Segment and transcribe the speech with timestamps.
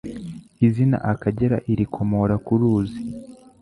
[0.67, 3.01] Izina Akagera irikomora ku ruzi